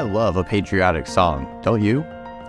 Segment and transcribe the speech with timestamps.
[0.00, 2.00] I love a patriotic song, don't you?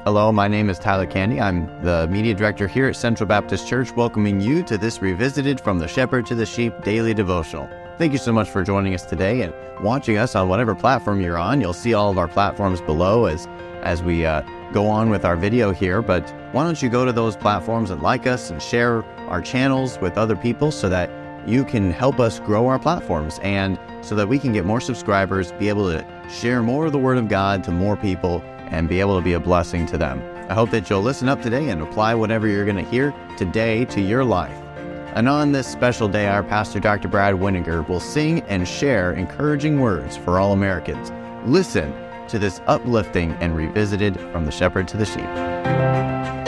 [0.05, 1.41] Hello, my name is Tyler Candy.
[1.41, 5.77] I'm the media director here at Central Baptist Church, welcoming you to this revisited From
[5.77, 7.69] the Shepherd to the Sheep daily devotional.
[7.97, 11.37] Thank you so much for joining us today and watching us on whatever platform you're
[11.37, 11.59] on.
[11.59, 13.49] You'll see all of our platforms below as
[13.81, 16.01] as we uh, go on with our video here.
[16.01, 19.99] But why don't you go to those platforms and like us and share our channels
[19.99, 21.11] with other people so that
[21.45, 25.51] you can help us grow our platforms and so that we can get more subscribers,
[25.53, 28.41] be able to share more of the Word of God to more people,
[28.71, 30.21] and be able to be a blessing to them.
[30.49, 33.85] I hope that you'll listen up today and apply whatever you're going to hear today
[33.85, 34.57] to your life.
[35.13, 37.09] And on this special day, our pastor, Dr.
[37.09, 41.11] Brad Weniger, will sing and share encouraging words for all Americans.
[41.45, 41.93] Listen
[42.29, 46.40] to this uplifting and revisited From the Shepherd to the Sheep.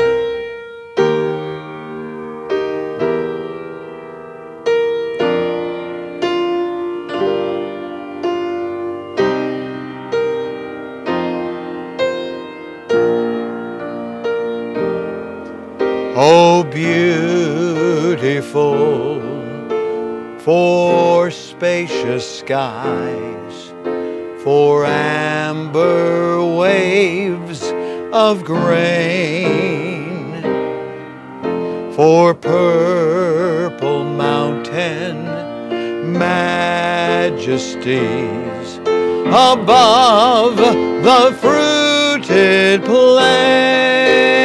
[16.15, 18.13] Oh, beautiful
[20.37, 23.73] for spacious skies,
[24.43, 27.63] for amber waves
[28.13, 29.63] of grain,
[31.95, 35.25] for purple mountain
[36.15, 37.87] majesties
[39.25, 44.42] above the fruited plain.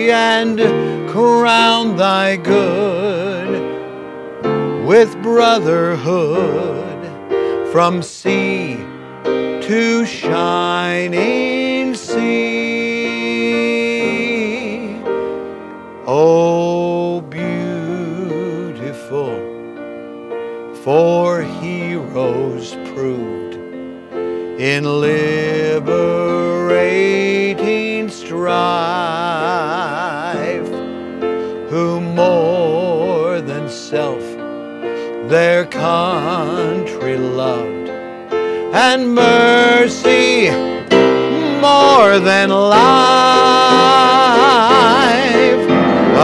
[0.10, 0.58] and
[1.08, 3.62] crown thy good
[4.88, 6.98] with brotherhood
[7.72, 8.78] from sea
[9.62, 12.67] to shining sea.
[16.20, 17.54] Oh, beautiful
[20.84, 23.54] for heroes proved
[24.60, 26.10] in liberating
[28.10, 28.58] strife,
[31.70, 34.24] who more than self
[35.30, 37.90] their country loved,
[38.74, 40.50] and mercy
[41.62, 43.37] more than life.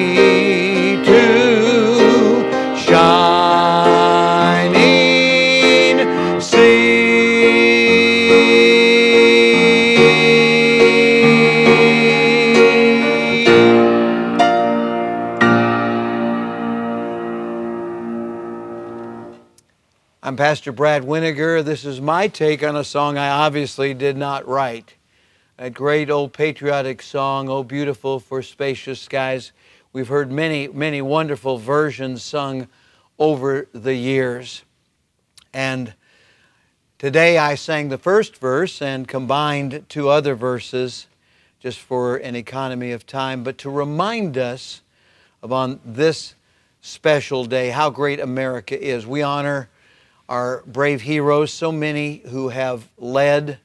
[20.26, 21.64] I'm Pastor Brad Weniger.
[21.64, 24.96] This is my take on a song I obviously did not write.
[25.60, 29.52] A great old patriotic song, Oh Beautiful for Spacious Skies.
[29.94, 32.68] We've heard many, many wonderful versions sung
[33.20, 34.64] over the years.
[35.54, 35.94] And
[36.98, 41.06] today I sang the first verse and combined two other verses
[41.60, 44.82] just for an economy of time, but to remind us
[45.44, 46.34] of on this
[46.82, 49.06] special day how great America is.
[49.06, 49.70] We honor
[50.28, 53.60] our brave heroes, so many who have led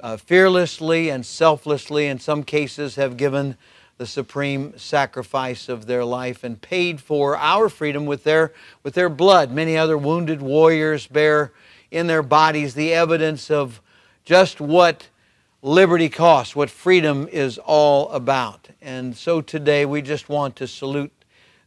[0.00, 3.56] uh, fearlessly and selflessly, in some cases, have given
[3.96, 9.08] the supreme sacrifice of their life and paid for our freedom with their, with their
[9.08, 9.52] blood.
[9.52, 11.52] Many other wounded warriors bear
[11.92, 13.80] in their bodies the evidence of
[14.24, 15.08] just what
[15.62, 18.68] liberty costs, what freedom is all about.
[18.82, 21.12] And so today we just want to salute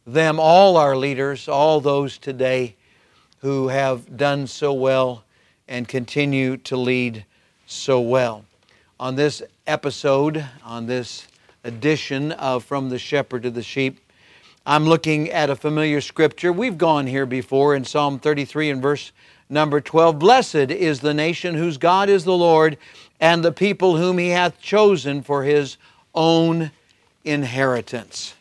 [0.06, 2.76] them, all our leaders, all those today
[3.40, 5.24] who have done so well
[5.68, 7.24] and continue to lead
[7.66, 8.44] so well.
[8.98, 11.28] On this episode, on this
[11.62, 14.00] edition of From the Shepherd to the Sheep,
[14.66, 16.52] I'm looking at a familiar scripture.
[16.52, 19.12] We've gone here before in Psalm 33 and verse
[19.48, 20.18] number 12.
[20.18, 22.76] Blessed is the nation whose God is the Lord,
[23.20, 25.76] and the people whom he hath chosen for his
[26.14, 26.70] own
[27.24, 28.34] inheritance.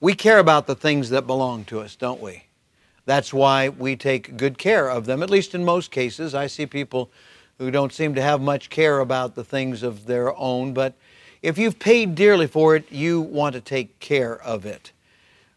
[0.00, 2.44] We care about the things that belong to us, don't we?
[3.10, 6.32] That's why we take good care of them, at least in most cases.
[6.32, 7.10] I see people
[7.58, 10.94] who don't seem to have much care about the things of their own, but
[11.42, 14.92] if you've paid dearly for it, you want to take care of it.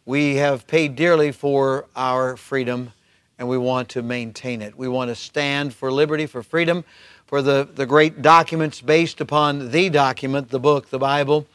[0.03, 2.91] We have paid dearly for our freedom
[3.37, 4.75] and we want to maintain it.
[4.75, 6.83] We want to stand for liberty, for freedom,
[7.27, 11.45] for the, the great documents based upon the document, the book, the Bible,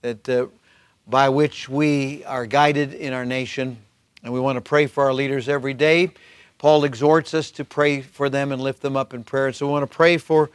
[0.00, 0.46] that, uh,
[1.06, 3.76] by which we are guided in our nation.
[4.22, 6.10] And we want to pray for our leaders every day.
[6.58, 9.52] Paul exhorts us to pray for them and lift them up in prayer.
[9.52, 10.50] So we want to pray for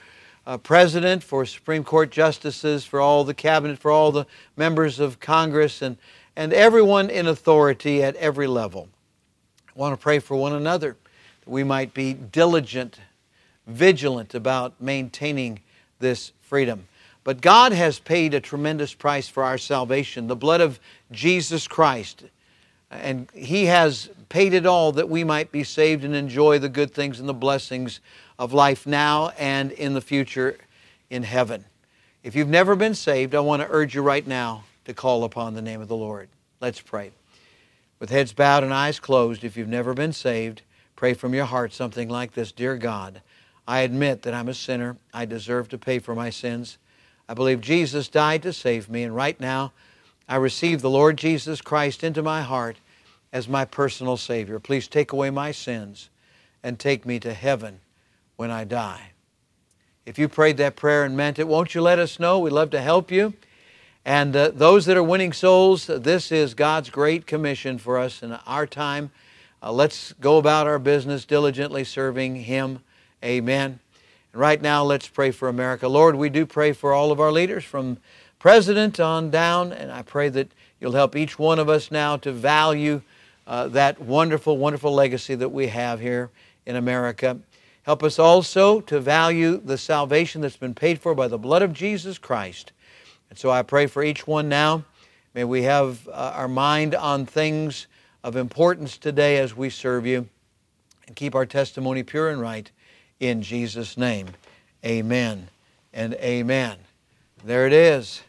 [0.45, 4.25] uh, president, for Supreme Court justices, for all the cabinet, for all the
[4.55, 5.97] members of Congress, and
[6.37, 8.87] and everyone in authority at every level.
[9.73, 10.95] Want to pray for one another
[11.41, 12.99] that we might be diligent,
[13.65, 15.59] vigilant about maintaining
[15.99, 16.87] this freedom.
[17.23, 20.79] But God has paid a tremendous price for our salvation, the blood of
[21.11, 22.23] Jesus Christ.
[22.91, 26.93] And He has paid it all that we might be saved and enjoy the good
[26.93, 27.99] things and the blessings
[28.37, 30.57] of life now and in the future
[31.09, 31.65] in heaven.
[32.23, 35.53] If you've never been saved, I want to urge you right now to call upon
[35.53, 36.29] the name of the Lord.
[36.59, 37.11] Let's pray.
[37.99, 40.61] With heads bowed and eyes closed, if you've never been saved,
[40.95, 43.21] pray from your heart something like this Dear God,
[43.67, 44.97] I admit that I'm a sinner.
[45.13, 46.77] I deserve to pay for my sins.
[47.29, 49.73] I believe Jesus died to save me, and right now
[50.27, 52.77] I receive the Lord Jesus Christ into my heart
[53.31, 54.59] as my personal Savior.
[54.59, 56.09] Please take away my sins
[56.61, 57.79] and take me to heaven
[58.35, 59.11] when I die.
[60.05, 62.39] If you prayed that prayer and meant it, won't you let us know?
[62.39, 63.33] We'd love to help you.
[64.05, 68.31] And uh, those that are winning souls, this is God's great commission for us in
[68.31, 69.11] our time.
[69.61, 72.79] Uh, let's go about our business diligently serving Him.
[73.23, 73.79] Amen.
[74.31, 75.89] And right now, let's pray for America.
[75.89, 77.97] Lord, we do pray for all of our leaders from
[78.39, 82.31] president on down, and I pray that you'll help each one of us now to
[82.31, 83.01] value
[83.45, 86.29] uh, that wonderful, wonderful legacy that we have here
[86.65, 87.39] in America.
[87.83, 91.73] Help us also to value the salvation that's been paid for by the blood of
[91.73, 92.73] Jesus Christ.
[93.29, 94.83] And so I pray for each one now.
[95.33, 97.87] May we have uh, our mind on things
[98.23, 100.27] of importance today as we serve you
[101.07, 102.69] and keep our testimony pure and right
[103.19, 104.27] in Jesus' name.
[104.83, 105.47] Amen
[105.93, 106.86] and amen.
[107.45, 108.23] There it is.